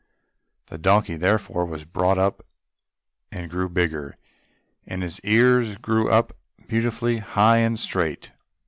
[0.65, 2.43] The donkey, therefore, was brought up
[3.31, 4.17] and grew bigger,
[4.87, 6.35] and his ears grew up
[6.65, 8.31] beautifully high and straight.